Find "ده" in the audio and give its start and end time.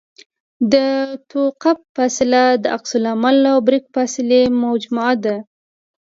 5.23-5.35